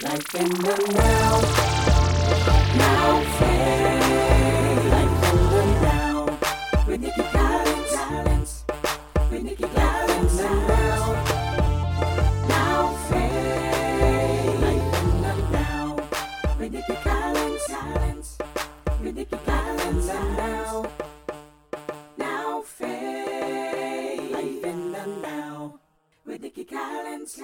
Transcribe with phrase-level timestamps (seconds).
[0.00, 1.40] Life in the now.
[2.76, 4.84] Now phase.
[4.92, 6.38] Life in the now.
[6.86, 8.64] With Nikki Collins.
[9.28, 11.14] With Nikki Collins now.
[12.48, 14.60] Now phase.
[14.60, 15.96] Life in the now.
[16.60, 17.66] With Nikki Collins.
[19.02, 20.86] With Nikki Collins now.
[22.16, 24.30] Now phase.
[24.30, 25.80] Life in the now.
[26.24, 27.36] With Nikki Collins.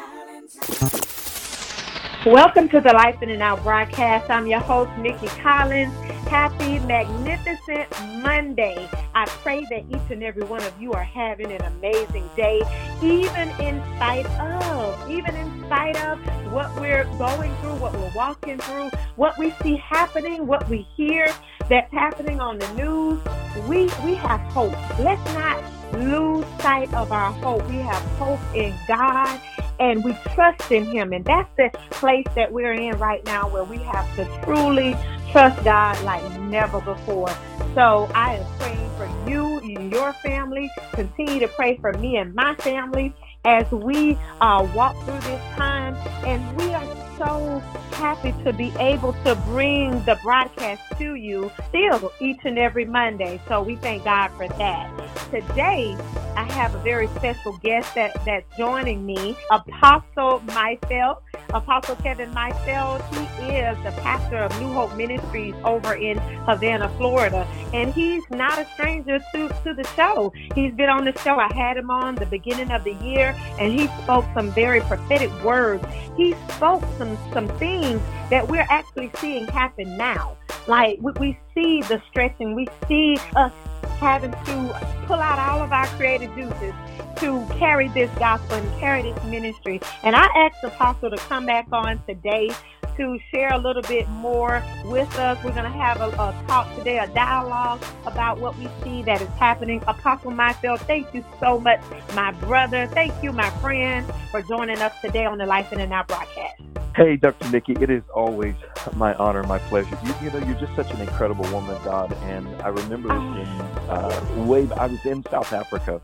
[2.27, 4.31] Welcome to the Life in the Now broadcast.
[4.31, 5.93] I'm your host, Nikki Collins.
[6.27, 7.91] Happy, magnificent
[8.23, 8.89] Monday.
[9.15, 12.63] I pray that each and every one of you are having an amazing day,
[13.03, 16.19] even in spite of, even in spite of
[16.51, 21.31] what we're going through, what we're walking through, what we see happening, what we hear
[21.69, 23.21] that's happening on the news.
[23.69, 24.73] We we have hope.
[24.99, 27.69] Let's not lose sight of our hope.
[27.69, 29.39] We have hope in God
[29.81, 31.13] and we trust in Him.
[31.13, 34.97] And that's the place that we're in right now where we have to truly
[35.31, 37.31] trust God like never before.
[37.75, 40.71] So I am praying for you and your family.
[40.93, 45.95] Continue to pray for me and my family as we uh, walk through this time.
[46.25, 47.63] And we are so
[47.93, 53.41] happy to be able to bring the broadcast to you still each and every Monday.
[53.49, 54.91] So we thank God for that.
[55.31, 55.97] Today,
[56.37, 61.19] I have a very special guest that, that's joining me, Apostle Myfeld.
[61.53, 63.01] Apostle Kevin Myfeld,
[63.39, 67.47] he is the pastor of New Hope Ministries over in Havana, Florida.
[67.73, 70.33] And he's not a stranger to, to the show.
[70.55, 71.39] He's been on the show.
[71.39, 75.31] I had him on the beginning of the year, and he spoke some very prophetic
[75.45, 75.85] words.
[76.17, 80.37] He spoke some, some things that we're actually seeing happen now.
[80.67, 83.53] Like we, we see the stretching, we see us
[83.99, 86.75] having to pull out all of our creative juices
[87.17, 89.81] to carry this gospel and carry this ministry.
[90.03, 92.51] And I asked the Apostle to come back on today
[92.97, 95.43] to share a little bit more with us.
[95.45, 99.21] We're going to have a, a, talk today, a dialogue about what we see that
[99.21, 99.83] is happening.
[99.87, 101.81] Apostle Myfeld, thank you so much,
[102.15, 102.87] my brother.
[102.87, 106.61] Thank you, my friend, for joining us today on the Life in the Now broadcast.
[106.95, 107.51] Hey, Dr.
[107.51, 108.55] Nikki, it is always
[108.95, 109.99] my honor, my pleasure.
[110.05, 112.13] You, you, know, you're just such an incredible woman, God.
[112.23, 113.35] And I remember oh.
[113.35, 113.49] in
[113.91, 116.01] uh, way, I was in South Africa,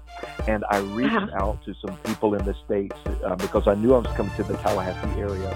[0.48, 1.44] and I reached uh-huh.
[1.44, 4.42] out to some people in the states uh, because I knew I was coming to
[4.42, 5.50] the Tallahassee area,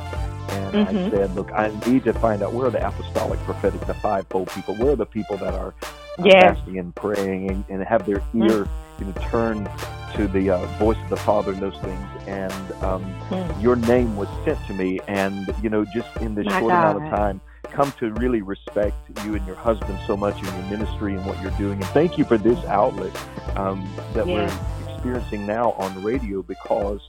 [0.51, 0.97] and mm-hmm.
[0.97, 4.49] I said, look, I need to find out where are the apostolic, prophetic, the fivefold
[4.51, 5.75] people, where are the people that are
[6.19, 6.57] uh, yes.
[6.57, 8.43] fasting and praying and, and have their mm-hmm.
[8.45, 9.05] ear mm-hmm.
[9.05, 9.69] you know, turned
[10.15, 12.09] to the uh, voice of the Father and those things.
[12.27, 13.63] And um, mm.
[13.63, 16.97] your name was sent to me, and you know, just in this My short God.
[16.97, 20.79] amount of time, come to really respect you and your husband so much in your
[20.79, 21.75] ministry and what you're doing.
[21.75, 23.15] And thank you for this outlet
[23.57, 24.51] um, that we're
[24.89, 27.01] experiencing now on radio because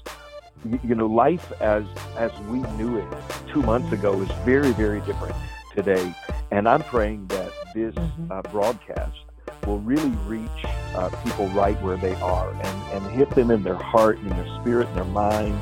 [0.83, 1.85] you know life as
[2.17, 3.07] as we knew it
[3.47, 5.35] two months ago is very very different
[5.75, 6.13] today
[6.51, 8.31] and i'm praying that this mm-hmm.
[8.31, 9.17] uh, broadcast
[9.65, 10.49] will really reach
[10.95, 14.61] uh, people right where they are and, and hit them in their heart, in their
[14.61, 15.59] spirit, in their mind,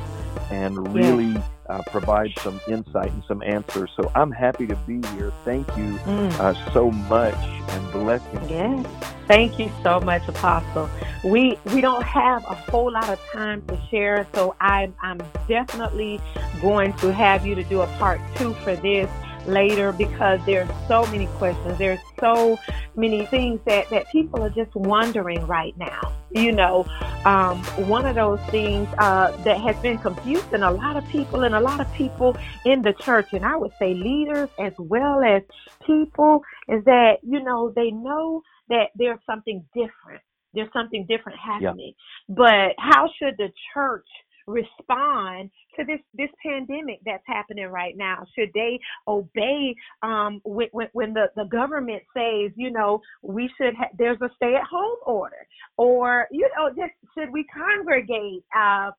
[0.50, 3.90] and really uh, provide some insight and some answers.
[3.96, 5.32] So I'm happy to be here.
[5.44, 6.32] Thank you mm.
[6.38, 8.50] uh, so much and blessings.
[8.50, 8.86] Yes.
[9.26, 10.90] Thank you so much, Apostle.
[11.24, 16.20] We we don't have a whole lot of time to share, so I'm I'm definitely
[16.60, 19.10] going to have you to do a part two for this
[19.46, 21.78] later because there's so many questions.
[21.78, 22.58] There's so
[22.96, 26.12] many things that, that people are just wondering right now.
[26.32, 26.86] You know,
[27.24, 31.54] um, one of those things uh, that has been confusing a lot of people and
[31.54, 35.42] a lot of people in the church, and I would say leaders as well as
[35.86, 40.22] people, is that, you know, they know that there's something different.
[40.54, 41.94] There's something different happening.
[42.28, 42.34] Yeah.
[42.36, 44.06] But how should the church
[44.46, 48.24] respond to this this pandemic that's happening right now?
[48.36, 53.94] Should they obey um, when, when, the the government says, you know, we should ha-
[53.98, 55.46] there's a stay at home order,
[55.76, 58.90] or you know, just should we congregate uh,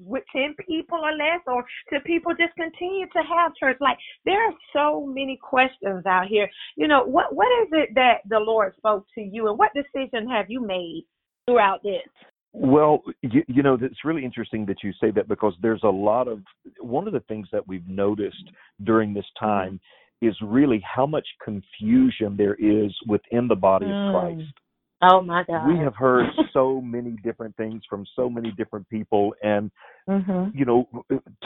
[0.00, 3.76] with ten people or less, or should people just continue to have church?
[3.80, 6.48] Like there are so many questions out here.
[6.76, 10.28] You know, what what is it that the Lord spoke to you, and what decision
[10.28, 11.04] have you made
[11.46, 12.02] throughout this?
[12.56, 16.28] Well, you, you, know, it's really interesting that you say that because there's a lot
[16.28, 16.40] of
[16.78, 18.44] one of the things that we've noticed
[18.84, 19.80] during this time
[20.22, 24.08] is really how much confusion there is within the body mm.
[24.08, 24.52] of Christ.
[25.02, 25.66] Oh my God.
[25.66, 29.70] We have heard so many different things from so many different people and
[30.08, 30.56] mm-hmm.
[30.56, 30.88] you know,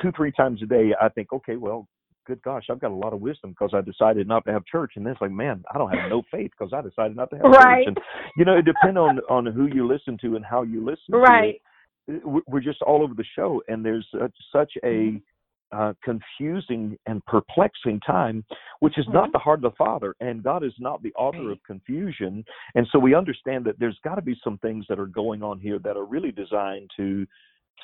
[0.03, 1.89] two, three times a day I think, okay, well,
[2.29, 4.93] good gosh, I've got a lot of wisdom because I decided not to have church.
[4.97, 7.37] And then it's like, man, I don't have no faith because I decided not to
[7.37, 7.87] have right.
[7.87, 7.95] church.
[7.97, 7.99] And
[8.37, 11.15] you know, it depends on on who you listen to and how you listen.
[11.15, 11.61] Right.
[12.09, 12.43] To it.
[12.47, 15.21] We're just all over the show, and there's such, such a
[15.73, 18.45] uh, confusing and perplexing time,
[18.81, 19.15] which is mm-hmm.
[19.15, 21.53] not the heart of the Father, and God is not the author right.
[21.53, 22.43] of confusion.
[22.75, 25.61] And so we understand that there's got to be some things that are going on
[25.61, 27.27] here that are really designed to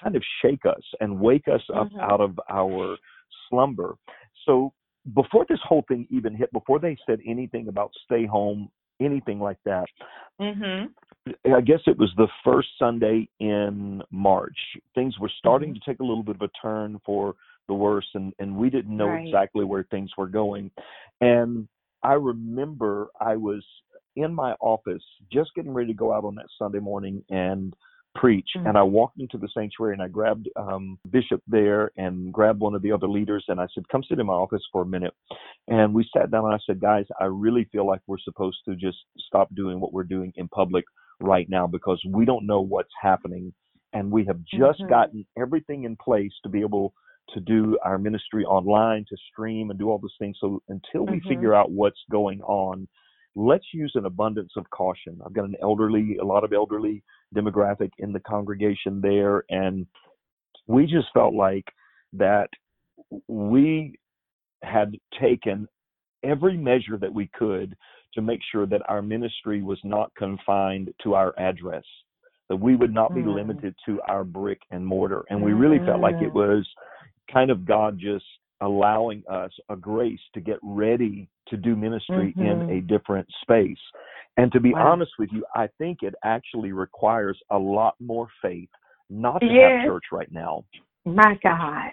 [0.02, 2.00] kind of shake us and wake us up mm-hmm.
[2.00, 2.96] out of our
[3.49, 3.96] slumber.
[4.46, 4.73] So
[5.14, 8.70] before this whole thing even hit, before they said anything about stay home,
[9.00, 9.87] anything like that,
[10.41, 10.87] mm-hmm.
[11.52, 14.56] I guess it was the first Sunday in March.
[14.94, 15.79] Things were starting mm-hmm.
[15.79, 17.35] to take a little bit of a turn for
[17.69, 19.26] the worse, and and we didn't know right.
[19.26, 20.70] exactly where things were going.
[21.20, 21.69] And
[22.02, 23.64] I remember I was
[24.17, 25.02] in my office
[25.32, 27.75] just getting ready to go out on that Sunday morning and
[28.15, 28.49] preach.
[28.57, 28.67] Mm-hmm.
[28.69, 32.75] And I walked into the sanctuary and I grabbed um, Bishop there and grabbed one
[32.75, 35.15] of the other leaders and I said, "Come sit in my office for a minute."
[35.69, 38.77] And we sat down and I said, "Guys, I really feel like we're supposed to
[38.77, 40.85] just stop doing what we're doing in public
[41.21, 43.53] right now because we don't know what's happening
[43.93, 44.89] and we have just mm-hmm.
[44.89, 46.93] gotten everything in place to be able
[47.33, 51.19] to do our ministry online to stream and do all those things so until we
[51.19, 51.29] mm-hmm.
[51.29, 52.87] figure out what's going on
[53.35, 57.03] let's use an abundance of caution i've got an elderly a lot of elderly
[57.35, 59.87] demographic in the congregation there and
[60.67, 61.67] we just felt like
[62.12, 62.49] that
[63.29, 63.99] we
[64.62, 65.69] had taken
[66.23, 67.76] every measure that we could
[68.15, 71.85] to make sure that our ministry was not confined to our address,
[72.49, 73.35] that we would not be mm.
[73.35, 75.25] limited to our brick and mortar.
[75.29, 75.87] And we really mm.
[75.87, 76.35] felt like it mm.
[76.35, 76.67] was
[77.32, 78.25] kind of God just
[78.61, 82.70] allowing us a grace to get ready to do ministry mm-hmm.
[82.70, 83.79] in a different space.
[84.37, 84.93] And to be wow.
[84.93, 88.69] honest with you, I think it actually requires a lot more faith
[89.09, 89.83] not to yes.
[89.83, 90.65] have church right now.
[91.05, 91.93] My God.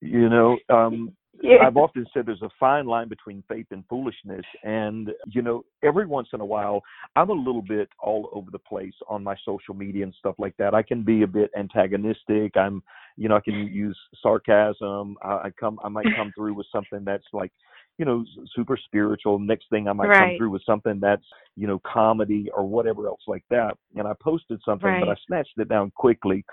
[0.00, 1.12] You know, um,
[1.42, 1.58] yeah.
[1.66, 4.44] I've often said there's a fine line between faith and foolishness.
[4.62, 6.82] And, you know, every once in a while,
[7.16, 10.56] I'm a little bit all over the place on my social media and stuff like
[10.58, 10.74] that.
[10.74, 12.56] I can be a bit antagonistic.
[12.56, 12.82] I'm,
[13.16, 15.16] you know, I can use sarcasm.
[15.22, 17.52] I, I come, I might come through with something that's like,
[17.98, 18.24] you know,
[18.54, 19.38] super spiritual.
[19.38, 20.18] Next thing I might right.
[20.18, 21.24] come through with something that's,
[21.56, 23.76] you know, comedy or whatever else like that.
[23.94, 25.00] And I posted something, right.
[25.00, 26.44] but I snatched it down quickly.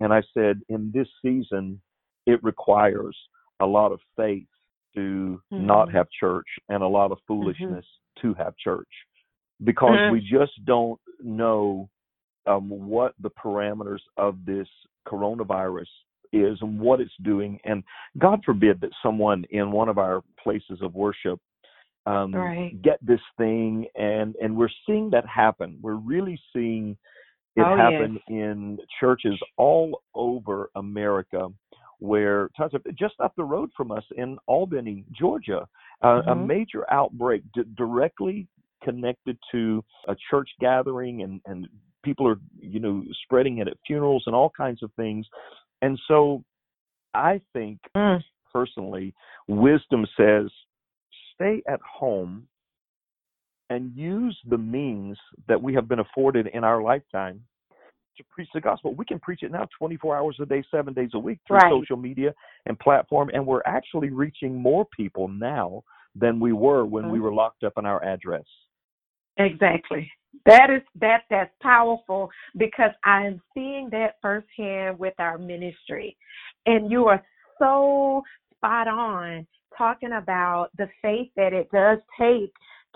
[0.00, 1.80] And I said, in this season,
[2.26, 3.16] it requires
[3.60, 4.46] a lot of faith
[4.94, 5.66] to mm-hmm.
[5.66, 7.34] not have church and a lot of mm-hmm.
[7.42, 7.84] foolishness
[8.18, 8.28] mm-hmm.
[8.28, 8.88] to have church
[9.64, 10.12] because mm-hmm.
[10.12, 11.88] we just don't know
[12.46, 14.68] um, what the parameters of this
[15.06, 15.86] coronavirus
[16.32, 17.58] is and what it's doing.
[17.64, 17.82] And
[18.18, 21.40] God forbid that someone in one of our places of worship
[22.06, 22.80] um, right.
[22.82, 25.78] get this thing, and and we're seeing that happen.
[25.82, 26.96] We're really seeing
[27.56, 28.22] it oh, happen yes.
[28.28, 31.48] in churches all over America
[31.98, 35.66] where tons of just up the road from us in Albany, Georgia,
[36.02, 36.30] uh, mm-hmm.
[36.30, 38.48] a major outbreak d- directly
[38.82, 41.68] connected to a church gathering and and
[42.02, 45.26] people are you know spreading it at funerals and all kinds of things
[45.82, 46.42] and so
[47.14, 48.22] i think mm.
[48.52, 49.14] personally
[49.48, 50.50] wisdom says
[51.34, 52.46] stay at home
[53.70, 55.16] and use the means
[55.48, 57.40] that we have been afforded in our lifetime
[58.16, 58.94] to preach the gospel.
[58.94, 61.72] We can preach it now 24 hours a day, seven days a week through right.
[61.72, 62.34] social media
[62.66, 65.82] and platform, and we're actually reaching more people now
[66.14, 67.12] than we were when mm-hmm.
[67.12, 68.44] we were locked up in our address.
[69.40, 70.10] Exactly.
[70.46, 76.16] That is that that's powerful because I'm seeing that firsthand with our ministry.
[76.66, 77.22] And you are
[77.58, 78.22] so
[78.56, 79.46] spot on
[79.76, 82.52] talking about the faith that it does take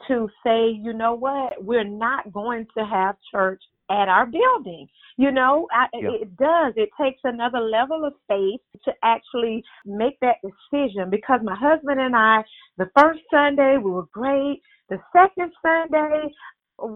[0.09, 4.89] to say, you know what, we're not going to have church at our building.
[5.17, 6.11] You know, I, yeah.
[6.23, 6.73] it does.
[6.77, 12.17] It takes another level of faith to actually make that decision because my husband and
[12.17, 12.43] I,
[12.79, 14.61] the first Sunday, we were great.
[14.91, 16.33] The second Sunday,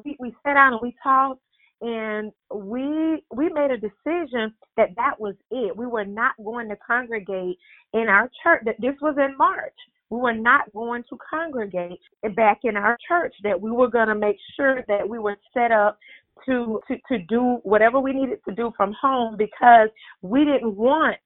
[0.04, 1.40] we, we sat down and we talked
[1.80, 5.76] and we we made a decision that that was it.
[5.76, 7.56] We were not going to congregate
[7.92, 8.62] in our church.
[8.64, 9.74] That this was in March.
[10.10, 12.00] We were not going to congregate
[12.34, 13.34] back in our church.
[13.44, 15.98] That we were going to make sure that we were set up
[16.46, 19.88] to, to to do whatever we needed to do from home because
[20.22, 21.16] we didn't want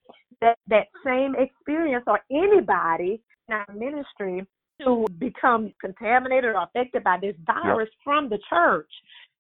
[0.42, 4.46] that that same experience or anybody in our ministry
[4.84, 8.04] to become contaminated or affected by this virus yep.
[8.04, 8.90] from the church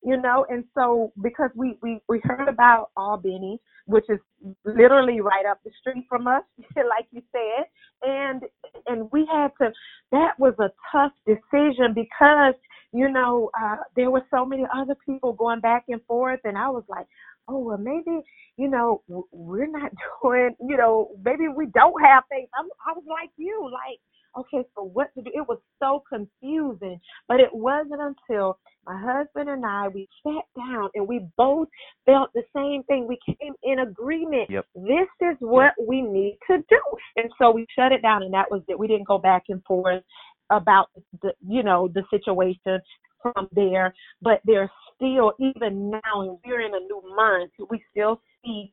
[0.02, 4.18] you know and so because we we we heard about albany which is
[4.64, 6.42] literally right up the street from us
[6.76, 7.64] like you said
[8.02, 8.42] and
[8.86, 9.70] and we had to
[10.10, 12.54] that was a tough decision because
[12.92, 16.68] you know uh there were so many other people going back and forth and i
[16.68, 17.06] was like
[17.48, 18.20] oh well maybe
[18.56, 19.90] you know we're not
[20.22, 24.00] doing you know maybe we don't have faith I'm, i was like you like
[24.38, 25.30] okay, so what to do?
[25.34, 27.00] It was so confusing.
[27.28, 31.68] But it wasn't until my husband and I, we sat down and we both
[32.06, 33.06] felt the same thing.
[33.06, 34.50] We came in agreement.
[34.50, 34.66] Yep.
[34.74, 36.80] This is what we need to do.
[37.16, 38.78] And so we shut it down and that was it.
[38.78, 40.02] We didn't go back and forth
[40.50, 40.88] about
[41.22, 42.80] the you know, the situation
[43.22, 43.94] from there.
[44.20, 48.72] But there's still even now and we're in a new month, we still see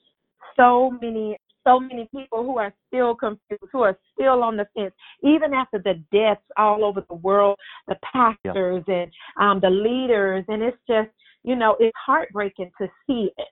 [0.55, 4.93] so many so many people who are still confused, who are still on the fence,
[5.23, 8.95] even after the deaths all over the world, the pastors yeah.
[8.95, 11.09] and um, the leaders, and it's just,
[11.43, 13.47] you know, it's heartbreaking to see it.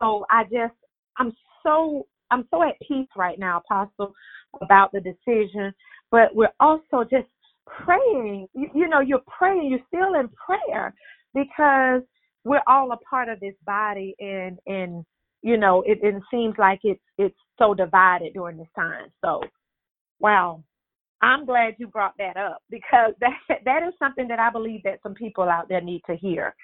[0.00, 0.74] So I just,
[1.18, 1.32] I'm
[1.62, 4.12] so, I'm so at peace right now, Apostle,
[4.60, 5.72] about the decision.
[6.10, 7.28] But we're also just
[7.66, 8.48] praying.
[8.54, 9.70] You, you know, you're praying.
[9.70, 10.94] You're still in prayer
[11.34, 12.02] because
[12.44, 15.04] we're all a part of this body, and and
[15.44, 19.08] you know, it, it seems like it's it's so divided during this time.
[19.22, 19.42] So,
[20.18, 20.64] wow,
[21.20, 25.00] I'm glad you brought that up because that that is something that I believe that
[25.02, 26.54] some people out there need to hear,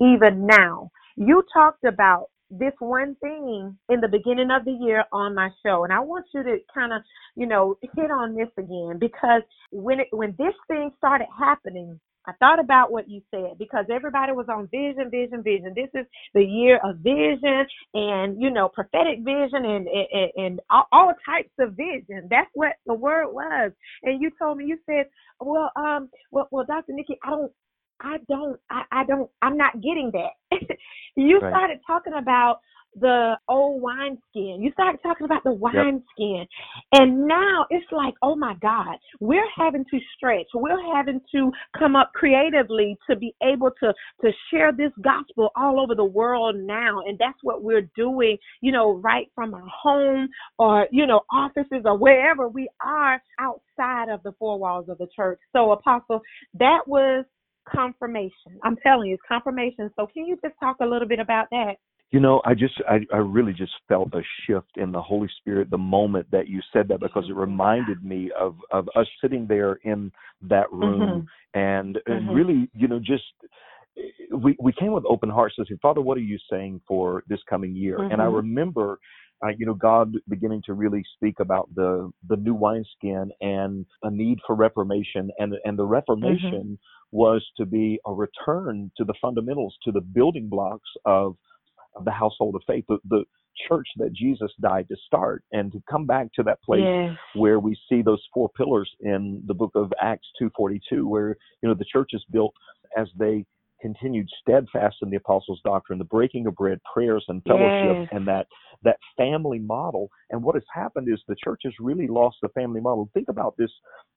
[0.00, 0.90] even now.
[1.16, 5.84] You talked about this one thing in the beginning of the year on my show,
[5.84, 7.02] and I want you to kind of,
[7.36, 12.32] you know, hit on this again because when it when this thing started happening, I
[12.40, 15.72] thought about what you said because everybody was on vision, vision, vision.
[15.74, 20.86] This is the year of vision and, you know, prophetic vision and, and, and all,
[20.92, 22.26] all types of vision.
[22.30, 23.72] That's what the word was.
[24.02, 25.06] And you told me, you said,
[25.40, 26.92] well, um, well, well, Dr.
[26.92, 27.52] Nikki, I don't,
[28.00, 30.58] I don't, I, I don't, I'm not getting that.
[31.16, 31.50] you right.
[31.50, 32.60] started talking about
[33.00, 34.60] the old wine skin.
[34.62, 36.02] You started talking about the wineskin.
[36.18, 36.48] Yep.
[36.92, 40.46] And now it's like, oh my God, we're having to stretch.
[40.54, 45.80] We're having to come up creatively to be able to, to share this gospel all
[45.80, 47.00] over the world now.
[47.06, 51.82] And that's what we're doing, you know, right from our home or, you know, offices
[51.84, 55.38] or wherever we are outside of the four walls of the church.
[55.52, 56.20] So, Apostle,
[56.58, 57.24] that was
[57.68, 58.58] confirmation.
[58.62, 59.90] I'm telling you, it's confirmation.
[59.96, 61.74] So, can you just talk a little bit about that?
[62.10, 65.70] You know, I just, I, I really just felt a shift in the Holy Spirit
[65.70, 69.80] the moment that you said that because it reminded me of of us sitting there
[69.82, 71.58] in that room mm-hmm.
[71.58, 72.34] and and mm-hmm.
[72.34, 73.24] really, you know, just
[74.30, 77.40] we we came with open hearts and said, Father, what are you saying for this
[77.50, 77.98] coming year?
[77.98, 78.12] Mm-hmm.
[78.12, 78.36] And I mm-hmm.
[78.36, 79.00] remember
[79.44, 84.10] uh, you know, God beginning to really speak about the the new wineskin and a
[84.10, 85.92] need for reformation, and and the mm-hmm.
[85.92, 86.78] reformation
[87.10, 91.36] was to be a return to the fundamentals, to the building blocks of
[91.96, 93.24] of the household of faith, the, the
[93.68, 97.16] church that Jesus died to start, and to come back to that place yes.
[97.34, 101.74] where we see those four pillars in the book of Acts 2:42, where you know
[101.74, 102.54] the church is built
[102.96, 103.44] as they
[103.80, 108.08] continued steadfast in the apostles' doctrine, the breaking of bread, prayers, and fellowship, yes.
[108.12, 108.46] and that
[108.82, 110.08] that family model.
[110.30, 113.10] And what has happened is the church has really lost the family model.
[113.14, 113.70] Think about this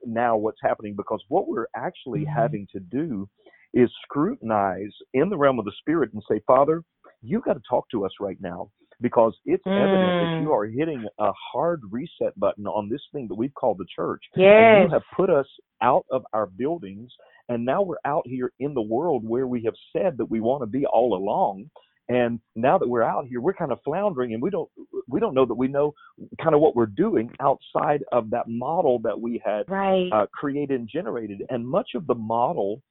[0.06, 2.40] now, what's happening, because what we're actually mm-hmm.
[2.40, 3.30] having to do
[3.74, 6.82] is scrutinize in the realm of the spirit and say, Father,
[7.22, 8.70] you got to talk to us right now
[9.02, 9.72] because it's mm.
[9.72, 10.56] evident that you mm.
[10.56, 14.22] are hitting a hard reset button on this thing that we've called the church.
[14.36, 14.48] Yes.
[14.48, 15.48] And you have put us
[15.82, 17.12] out of our buildings
[17.50, 20.62] and now we're out here in the world where we have said that we want
[20.64, 21.70] to be all along.
[22.10, 24.70] And now that we're out here, we're kind of floundering and we don't
[25.10, 25.94] we don't know that we know
[26.42, 30.10] kind of what we're doing outside of that model that we had right.
[30.14, 31.44] uh, created and generated.
[31.50, 32.82] And much of the model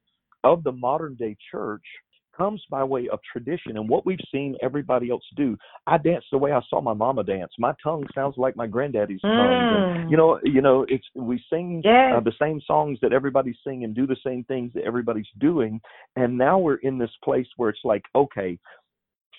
[0.44, 1.82] of the modern day church
[2.36, 5.56] comes by way of tradition and what we've seen everybody else do.
[5.86, 7.52] I dance the way I saw my mama dance.
[7.58, 9.28] My tongue sounds like my granddaddy's mm.
[9.28, 10.00] tongue.
[10.00, 12.14] And, you know, you know, it's we sing yes.
[12.16, 15.80] uh, the same songs that everybody's singing and do the same things that everybody's doing.
[16.16, 18.58] And now we're in this place where it's like, okay,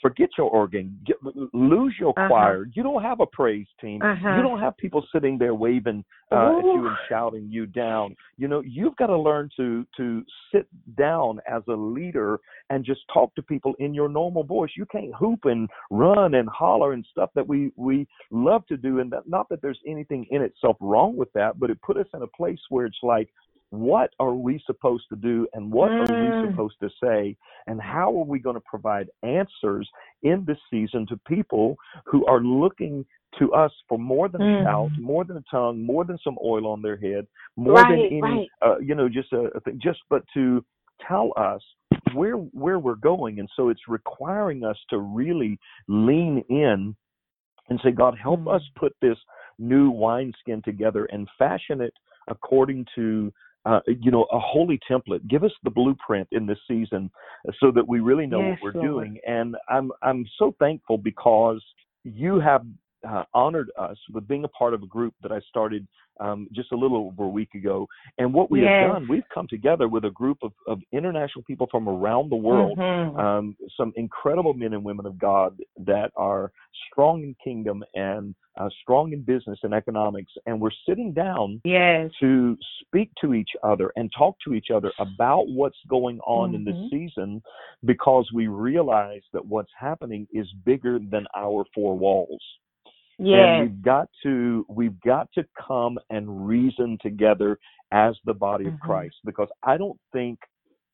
[0.01, 1.17] forget your organ, get,
[1.53, 2.27] lose your uh-huh.
[2.27, 2.65] choir.
[2.73, 4.01] You don't have a praise team.
[4.01, 4.35] Uh-huh.
[4.35, 8.15] You don't have people sitting there waving uh, at you and shouting you down.
[8.37, 10.23] You know, you've got to learn to to
[10.53, 12.39] sit down as a leader
[12.69, 14.71] and just talk to people in your normal voice.
[14.75, 18.99] You can't hoop and run and holler and stuff that we we love to do.
[18.99, 22.07] And that, not that there's anything in itself wrong with that, but it put us
[22.13, 23.29] in a place where it's like
[23.69, 26.09] what are we supposed to do and what mm.
[26.09, 27.35] are we supposed to say
[27.67, 29.89] and how are we going to provide answers
[30.23, 33.05] in this season to people who are looking
[33.39, 34.61] to us for more than mm.
[34.61, 37.89] a shout, more than a tongue, more than some oil on their head, more right,
[37.89, 38.47] than any, right.
[38.65, 40.63] uh, you know, just a, a thing, just but to
[41.05, 41.61] tell us
[42.13, 46.95] where where we're going, and so it's requiring us to really lean in
[47.69, 48.55] and say, God, help mm.
[48.55, 49.17] us put this
[49.59, 51.93] new wineskin together and fashion it
[52.29, 53.31] according to
[53.67, 55.27] uh, you know, a holy template.
[55.27, 57.11] Give us the blueprint in this season
[57.59, 59.05] so that we really know yes, what we're Lord.
[59.05, 59.19] doing.
[59.27, 61.61] And I'm I'm so thankful because
[62.05, 62.65] you have
[63.07, 65.85] uh, honored us with being a part of a group that I started
[66.19, 67.87] um, just a little over a week ago.
[68.17, 68.71] And what we Yes.
[68.81, 72.35] have done, we've come together with a group of, of international people from around the
[72.35, 73.19] world, Mhm.
[73.19, 76.51] um, some incredible men and women of God that are
[76.91, 80.31] strong in kingdom and uh, strong in business and economics.
[80.47, 82.11] And we're sitting down Yes.
[82.19, 86.63] to speak to each other and talk to each other about what's going on in
[86.63, 86.89] this Mhm.
[86.89, 87.43] season
[87.85, 92.41] because we realize that what's happening is bigger than our four walls
[93.19, 97.57] and we've got to we've got to come and reason together
[97.91, 98.79] as the body of Mhm.
[98.79, 100.39] Christ because I don't think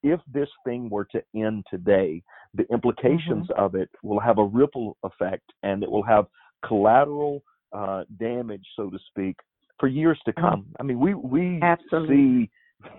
[0.03, 2.21] if this thing were to end today,
[2.53, 3.59] the implications Mm-hmm.
[3.63, 6.27] of it will have a ripple effect and it will have
[6.63, 7.41] collateral
[7.73, 9.35] uh, damage, so to speak,
[9.79, 10.65] for years to come.
[10.79, 11.63] I mean, we we Mm-hmm.
[11.63, 12.15] Absolutely.
[12.15, 12.49] see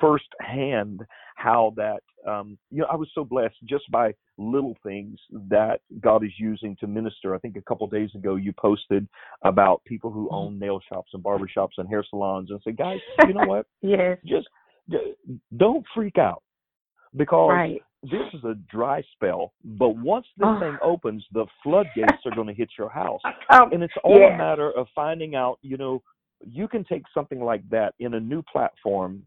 [0.01, 1.01] firsthand
[1.37, 6.25] how that um, you know I was so blessed just by little things that God
[6.25, 7.35] is using to minister.
[7.35, 9.07] I think a couple of days ago you posted
[9.43, 10.35] about people who Mm-hmm.
[10.35, 13.67] own nail shops and barber shops and hair salons and say, guys, you know what?
[13.83, 14.19] Yes.
[14.25, 14.49] Just
[15.57, 16.43] don't freak out
[17.17, 17.83] because Right.
[18.03, 19.53] this is a dry spell.
[19.65, 20.59] But once this Oh.
[20.61, 24.35] thing opens, the floodgates are going to hit your house Um, and it's all Yeah.
[24.35, 26.03] a matter of finding out you know
[26.47, 29.25] you can take something like that in a new platform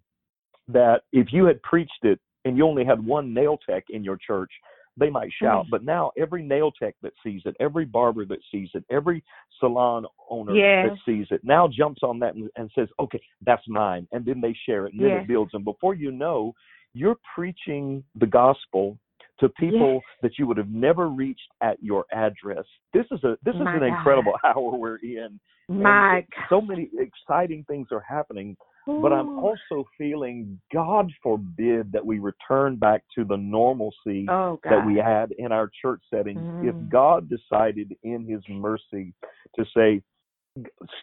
[0.68, 4.18] that if you had preached it and you only had one nail tech in your
[4.18, 4.52] church
[5.00, 5.70] they might shout Mm.
[5.70, 9.24] but now every nail tech that sees it every barber that sees it every
[9.60, 10.88] salon owner Yes.
[10.90, 14.42] that sees it now jumps on that and, and says okay that's mine and then
[14.42, 16.54] they share it and then it builds and before you know
[16.94, 18.98] you're preaching the gospel
[19.40, 22.66] to people that you would have never reached at your address.
[22.94, 23.98] This is a this is My an God.
[23.98, 25.40] incredible hour we're in.
[25.70, 32.20] My so many exciting things are happening, but I'm also feeling God forbid that we
[32.20, 36.40] return back to the normalcy oh, that we had in our church settings.
[36.40, 36.70] Mm.
[36.70, 39.14] If God decided in his mercy
[39.58, 40.02] to say,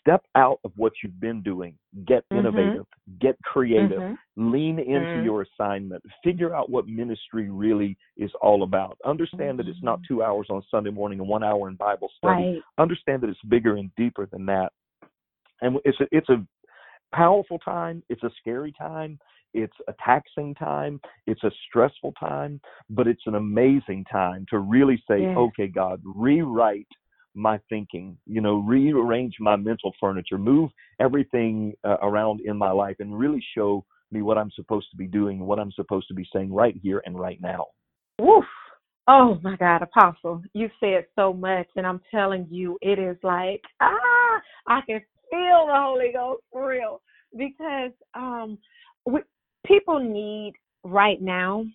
[0.01, 2.39] step out of what you've been doing, get Mhm.
[2.39, 2.87] innovative,
[3.19, 4.19] get creative, Mhm.
[4.37, 5.25] lean into Mhm.
[5.25, 8.99] your assignment, figure out what ministry really is all about.
[9.05, 12.43] Understand that it's not two hours on Sunday morning and one hour in Bible study.
[12.43, 12.55] Mm-hmm.
[12.55, 12.63] Right.
[12.79, 14.73] Understand that it's bigger and deeper than that.
[15.61, 16.45] And it's a, it's a
[17.13, 18.03] powerful time.
[18.09, 19.19] It's a scary time.
[19.55, 21.01] It's a taxing time.
[21.27, 25.37] It's a stressful time, but it's an amazing time to really say, Yes.
[25.37, 26.89] okay, God, rewrite
[27.35, 30.71] my thinking, you know, rearrange my mental furniture, move
[31.01, 35.07] everything uh, around in my life, and really show me what I'm supposed to be
[35.07, 37.67] doing, what I'm supposed to be saying right here and right now.
[38.21, 38.45] Woof.
[39.07, 43.61] Oh my God, Apostle, you said so much, and I'm telling you, it is like
[43.83, 47.03] ah, I can feel the Holy Ghost for real
[47.37, 48.57] because um,
[49.05, 49.21] we,
[49.67, 51.67] people need right now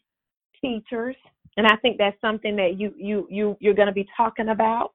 [0.60, 1.16] teachers,
[1.58, 4.94] and I think that's something that you you you you're going to be talking about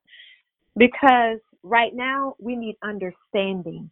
[0.77, 3.91] because right now we need understanding.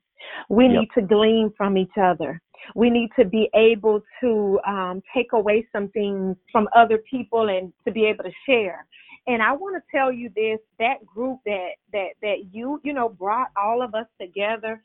[0.49, 0.81] We Yep.
[0.81, 2.41] need to glean from each other.
[2.77, 7.73] We need to be able to um, take away some things from other people and
[7.85, 8.87] to be able to share.
[9.27, 13.09] And I want to tell you this: that group that that that you you know
[13.09, 14.83] brought all of us together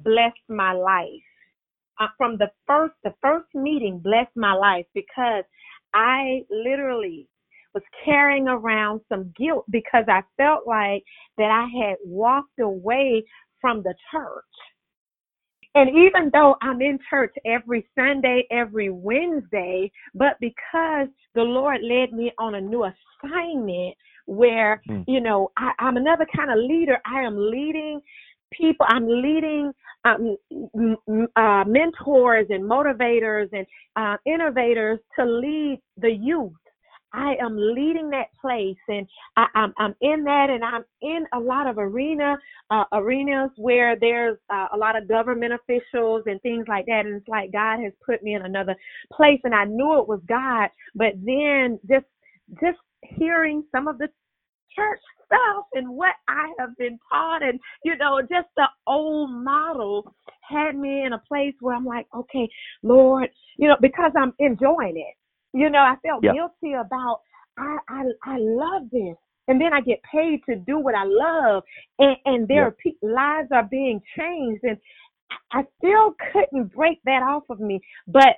[0.00, 1.08] blessed my life.
[2.00, 5.44] Uh, from the first the first meeting blessed my life because
[5.94, 7.28] I literally
[7.74, 11.02] was carrying around some guilt because I felt like
[11.38, 13.24] that I had walked away
[13.60, 14.44] from the church.
[15.74, 22.12] And even though I'm in church every Sunday, every Wednesday, but because the Lord led
[22.12, 23.94] me on a new assignment
[24.26, 25.02] where, Hmm.
[25.06, 26.98] you know, I, I'm another kind of leader.
[27.06, 28.00] I am leading
[28.52, 29.72] people, I'm leading
[30.04, 30.36] um,
[30.76, 36.52] m- m- uh, mentors and motivators and uh, innovators to lead the youth.
[37.14, 41.38] I am leading that place, and I, I'm I'm in that, and I'm in a
[41.40, 42.36] lot of arena
[42.70, 47.16] uh, arenas where there's uh, a lot of government officials and things like that, and
[47.16, 48.76] it's like God has put me in another
[49.12, 52.06] place, and I knew it was God, but then just
[52.60, 54.08] just hearing some of the
[54.76, 60.14] church stuff and what I have been taught, and you know, just the old model
[60.48, 62.48] had me in a place where I'm like, okay,
[62.82, 65.14] Lord, you know, because I'm enjoying it.
[65.54, 66.32] You know, I felt Yeah.
[66.32, 67.20] guilty about
[67.58, 69.16] I I I love this.
[69.48, 71.64] And then I get paid to do what I love,
[71.98, 72.70] and and there Yeah.
[72.72, 74.78] pe- lives are being changed, and
[75.52, 77.80] I still couldn't break that off of me.
[78.06, 78.36] But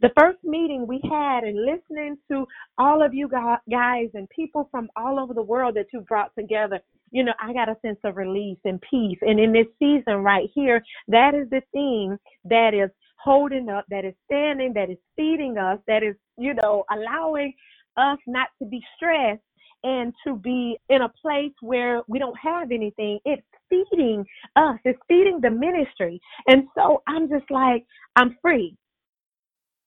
[0.00, 2.46] the first meeting we had, and listening to
[2.78, 3.28] all of you
[3.70, 7.52] guys and people from all over the world that you brought together, you know, I
[7.52, 9.18] got a sense of release and peace.
[9.22, 12.90] And in this season right here, that is the thing that is
[13.24, 17.54] holding up, that is standing, that is feeding us, that is, you know, allowing
[17.96, 19.42] us not to be stressed
[19.84, 23.20] and to be in a place where we don't have anything.
[23.26, 24.24] It's feeding
[24.56, 26.20] us, it's feeding the ministry.
[26.48, 28.76] And so I'm just like, I'm free.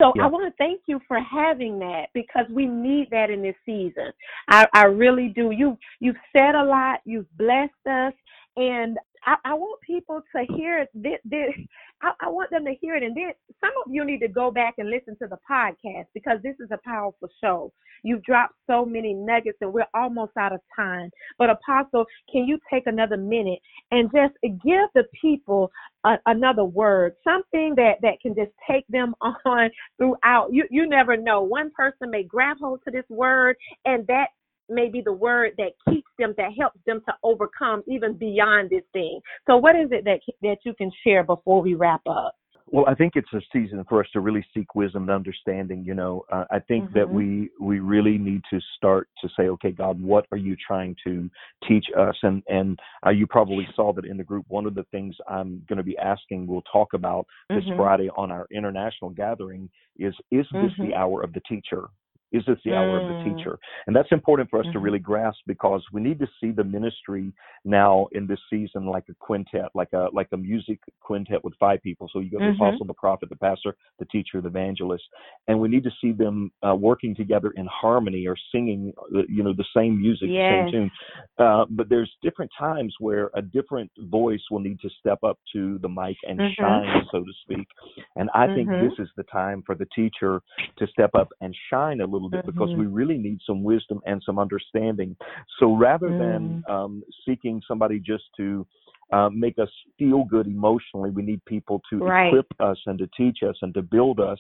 [0.02, 0.24] So Yeah.
[0.24, 4.12] I want to thank you for having that because we need that in this season.
[4.50, 5.52] I, I really do.
[5.52, 7.00] You you've said a lot.
[7.06, 8.14] You've blessed us,
[8.58, 11.54] and I, I want people to hear this.
[12.02, 14.52] I, I want them to hear it, and then some of you need to go
[14.52, 17.72] back and listen to the podcast because this is a powerful show.
[18.04, 21.10] You've dropped so many nuggets, and we're almost out of time.
[21.38, 23.60] But Apostle, can you take another minute
[23.92, 25.72] and just give the people
[26.06, 29.14] a, another word, something that that can just take them
[29.46, 30.50] on throughout.
[30.52, 31.42] You you never know.
[31.42, 34.28] One person may grab hold to this word, and that
[34.70, 38.84] may be the word that keeps them, that helps them to overcome even beyond this
[38.94, 39.20] thing.
[39.48, 42.36] So, what is it that that you can share before we wrap up?
[42.70, 45.86] Well, I think it's a season for us to really seek wisdom and understanding.
[45.86, 47.12] You know, uh, I think that Mhm.
[47.12, 51.30] we we really need to start to say, okay, God, what are you trying to
[51.66, 52.16] teach us?
[52.24, 54.46] And and uh, you probably saw that in the group.
[54.50, 57.78] One of the things I'm going to be asking, we'll talk about this Mhm.
[57.78, 60.82] Friday on our international gathering is is this Mhm.
[60.90, 61.90] the hour of the teacher?
[62.32, 63.08] Is this the hour of Mm.
[63.08, 63.58] the teacher?
[63.86, 64.84] And that's important for us to Mhm.
[64.84, 67.32] really grasp because we need to see the ministry
[67.64, 71.82] now in this season like a quintet, like a like a music quintet with five
[71.82, 72.10] people.
[72.12, 72.56] So you got the Mhm.
[72.56, 75.04] apostle, the prophet, the pastor, the teacher, the evangelist,
[75.48, 79.44] and we need to see them uh, working together in harmony or singing, uh, you
[79.44, 80.52] know, the same music, the Yes.
[80.52, 80.92] same tune.
[81.38, 85.78] Uh, but there's different times where a different voice will need to step up to
[85.80, 86.56] the mic and Mhm.
[86.56, 87.68] shine, so to speak.
[88.16, 88.90] And I think Mhm.
[88.90, 90.42] this is the time for the teacher
[90.78, 92.78] to step up and shine a little bit because Mhm.
[92.78, 95.16] we really need some wisdom and some understanding.
[95.60, 96.70] So rather than Mm.
[96.70, 98.66] um, seeking somebody just to
[99.14, 102.28] uh, make us feel good emotionally, we need people to Right.
[102.28, 104.38] equip us and to teach us and to build us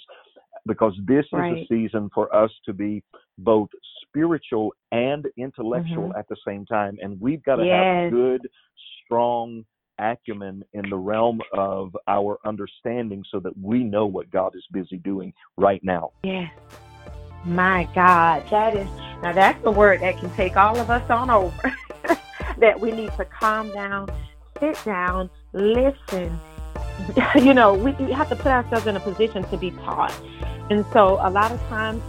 [0.65, 3.01] because this is a season for us to be
[3.37, 3.69] both
[4.01, 6.19] spiritual and intellectual Mhm.
[6.19, 6.97] at the same time.
[7.01, 7.85] And we've got to Yes.
[7.85, 8.49] have good,
[9.05, 9.63] strong
[9.99, 14.97] acumen in the realm of our understanding so that we know what God is busy
[14.97, 16.11] doing right now.
[16.23, 16.51] Yes.
[17.45, 18.87] My God, that is
[19.21, 21.75] now that's the word that can take all of us on over.
[22.57, 24.09] that we need to calm down,
[24.59, 26.39] sit down, listen.
[27.35, 30.13] You know, we, we have to put ourselves in a position to be taught.
[30.69, 32.01] And so a lot of times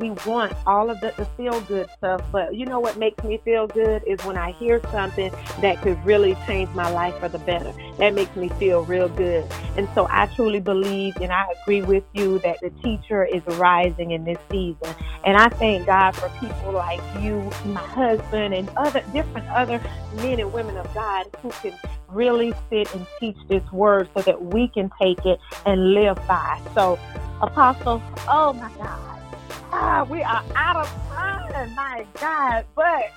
[0.00, 3.38] we want all of the, the feel good stuff, but you know what makes me
[3.44, 7.38] feel good is when I hear something that could really change my life for the
[7.38, 7.72] better.
[7.98, 9.46] That makes me feel real good.
[9.76, 14.12] And so I truly believe and I agree with you that the teacher is rising
[14.12, 14.94] in this season.
[15.24, 19.82] And I thank God for people like you, my husband, and other different other
[20.16, 21.74] men and women of God who can
[22.08, 26.58] really sit and teach this word so that we can take it and live by.
[26.74, 26.98] So,
[27.42, 29.19] Apostle, oh my God.
[29.80, 32.66] We are out of time, my God.
[32.76, 33.12] But,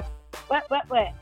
[0.48, 1.14] but, but, but,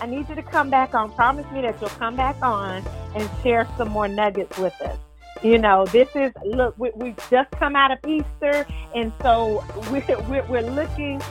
[0.00, 1.12] I need you to come back on.
[1.12, 4.98] Promise me that you'll come back on and share some more nuggets with us.
[5.42, 10.04] You know, this is, look, we, we've just come out of Easter, and so we're,
[10.28, 11.22] we're, we're looking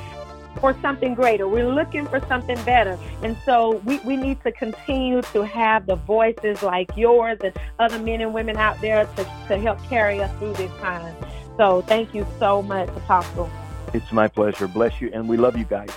[0.59, 1.47] for something greater.
[1.47, 2.97] We're looking for something better.
[3.21, 7.99] And so we, we need to continue to have the voices like yours and other
[7.99, 11.15] men and women out there to, to help carry us through this time.
[11.57, 13.49] So thank you so much, Apostle.
[13.93, 14.67] It's my pleasure.
[14.67, 15.89] Bless you, and we love you guys.